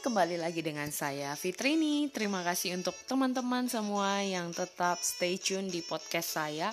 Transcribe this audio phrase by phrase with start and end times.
[0.00, 2.08] kembali lagi dengan saya Fitrini.
[2.08, 6.72] Terima kasih untuk teman-teman semua yang tetap stay tune di podcast saya.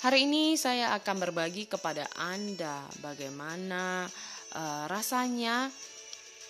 [0.00, 4.08] Hari ini saya akan berbagi kepada Anda bagaimana
[4.56, 5.68] uh, rasanya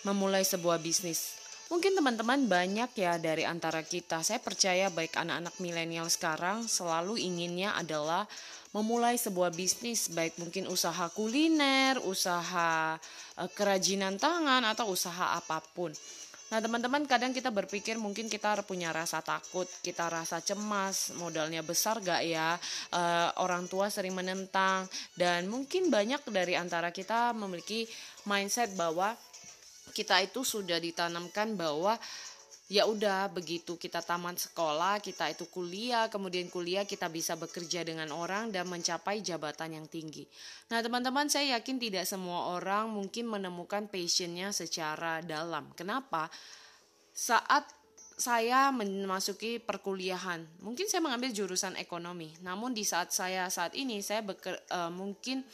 [0.07, 1.46] memulai sebuah bisnis.
[1.67, 4.23] Mungkin teman-teman banyak ya dari antara kita.
[4.23, 8.23] Saya percaya baik anak-anak milenial sekarang selalu inginnya adalah
[8.71, 12.95] memulai sebuah bisnis baik mungkin usaha kuliner, usaha
[13.35, 15.91] uh, kerajinan tangan atau usaha apa pun.
[16.47, 21.99] Nah, teman-teman, kadang kita berpikir mungkin kita punya rasa takut, kita rasa cemas, modalnya besar
[21.99, 22.55] gak ya?
[22.95, 24.87] Uh, orang tua sering menentang,
[25.19, 27.83] dan mungkin banyak dari antara kita memiliki
[28.23, 29.11] mindset bahwa
[29.97, 31.97] kita itu sudah ditanamkan bahwa
[32.67, 38.11] ya udah begitu kita tamat sekolah kita itu kuliah kemudian kuliah kita bisa bekerja dengan
[38.11, 40.27] orang dan mencapai jabatan yang tinggi.
[40.69, 45.71] Nah teman-teman saya yakin tidak semua orang mungkin menemukan passionnya secara dalam.
[45.79, 46.27] Kenapa?
[47.15, 47.71] Saat
[48.17, 54.25] saya memasuki perkuliahan mungkin saya mengambil jurusan ekonomi namun di saat saya saat ini saya
[54.25, 55.45] beker, uh, mungkin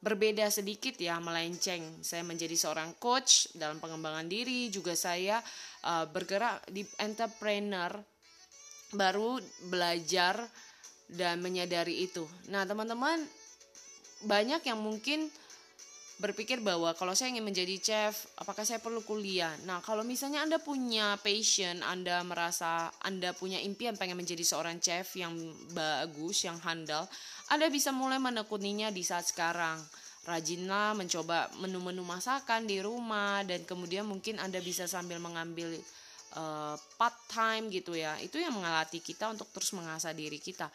[0.00, 2.00] berbeda sedikit ya melenceng.
[2.00, 5.40] Saya menjadi seorang coach dalam pengembangan diri, juga saya
[5.84, 7.92] uh, bergerak di entrepreneur
[8.96, 10.40] baru belajar
[11.06, 12.26] dan menyadari itu.
[12.48, 13.22] Nah, teman-teman
[14.24, 15.28] banyak yang mungkin
[16.20, 19.56] berpikir bahwa kalau saya ingin menjadi chef, apakah saya perlu kuliah?
[19.64, 25.16] Nah, kalau misalnya Anda punya passion, Anda merasa Anda punya impian pengen menjadi seorang chef
[25.16, 25.32] yang
[25.72, 27.08] bagus, yang handal,
[27.48, 29.80] Anda bisa mulai menekuninya di saat sekarang.
[30.28, 35.72] Rajinlah mencoba menu-menu masakan di rumah dan kemudian mungkin Anda bisa sambil mengambil
[36.36, 38.18] uh, part time gitu ya.
[38.22, 40.70] Itu yang mengalati kita untuk terus mengasah diri kita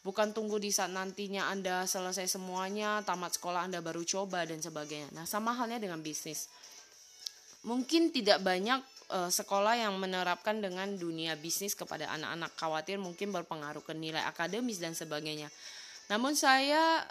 [0.00, 5.12] bukan tunggu di saat nantinya Anda selesai semuanya, tamat sekolah Anda baru coba dan sebagainya.
[5.12, 6.48] Nah, sama halnya dengan bisnis.
[7.60, 8.80] Mungkin tidak banyak
[9.12, 14.80] uh, sekolah yang menerapkan dengan dunia bisnis kepada anak-anak khawatir mungkin berpengaruh ke nilai akademis
[14.80, 15.52] dan sebagainya.
[16.08, 17.04] Namun saya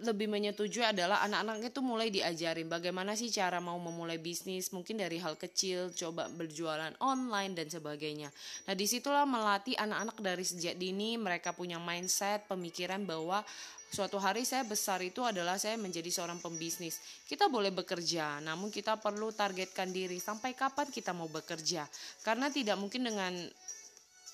[0.00, 5.20] lebih menyetujui adalah anak-anak itu mulai diajarin bagaimana sih cara mau memulai bisnis mungkin dari
[5.20, 8.32] hal kecil coba berjualan online dan sebagainya
[8.64, 13.44] nah di situlah melatih anak-anak dari sejak dini mereka punya mindset pemikiran bahwa
[13.90, 17.02] suatu hari saya besar itu adalah saya menjadi seorang pembisnis.
[17.26, 21.90] Kita boleh bekerja, namun kita perlu targetkan diri sampai kapan kita mau bekerja.
[22.22, 23.34] Karena tidak mungkin dengan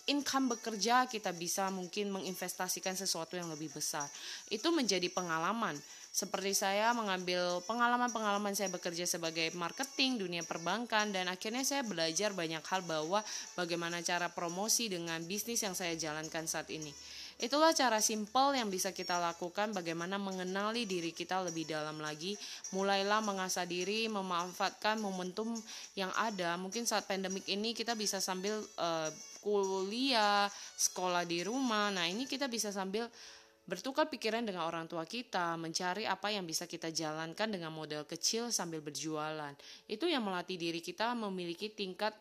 [0.06, 4.06] income bekerja kita bisa mungkin menginvestasikan sesuatu yang lebih besar.
[4.46, 5.74] Itu menjadi pengalaman.
[6.16, 12.64] Seperti saya mengambil pengalaman-pengalaman saya bekerja sebagai marketing dunia perbankan dan akhirnya saya belajar banyak
[12.64, 13.20] hal bahwa
[13.52, 16.88] bagaimana cara promosi dengan bisnis yang saya jalankan saat ini.
[17.36, 22.32] Itulah cara simpel yang bisa kita lakukan bagaimana mengenali diri kita lebih dalam lagi.
[22.72, 25.52] Mulailah mengasah diri, memanfaatkan momentum
[25.92, 26.56] yang ada.
[26.56, 29.12] Mungkin saat pandemik ini kita bisa sambil uh,
[29.44, 30.48] kuliah,
[30.80, 31.92] sekolah di rumah.
[31.92, 33.04] Nah, ini kita bisa sambil
[33.68, 38.48] bertukar pikiran dengan orang tua kita, mencari apa yang bisa kita jalankan dengan model kecil
[38.48, 39.52] sambil berjualan.
[39.84, 42.16] Itu yang melatih diri kita memiliki tingkat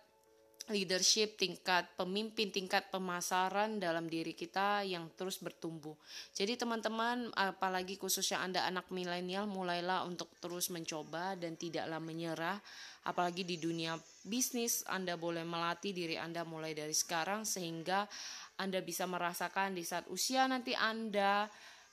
[0.69, 5.93] leadership, tingkat pemimpin, tingkat pemasaran dalam diri kita yang terus bertumbuh.
[6.33, 12.57] Jadi teman-teman, apalagi khususnya Anda anak milenial, mulailah untuk terus mencoba dan tidaklah menyerah.
[13.05, 13.93] Apalagi di dunia
[14.25, 18.09] bisnis, Anda boleh melatih diri Anda mulai dari sekarang sehingga
[18.57, 21.45] Anda bisa merasakan di saat usia nanti Anda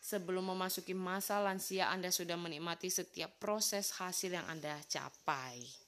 [0.03, 5.82] sebelum memasuki masa lansia Anda sudah menikmati setiap proses hasil yang Anda capai.